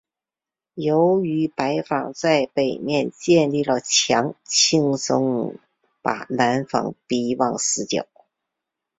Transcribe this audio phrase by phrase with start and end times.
[0.73, 5.59] 由于白方在北面建立了墙轻松
[6.01, 8.07] 把白方迫往死角。